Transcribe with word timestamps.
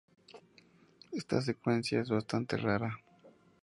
Esta 1.11 1.43
secuencia 1.43 2.01
es 2.01 2.09
bastante 2.09 2.57
rara. 2.57 2.97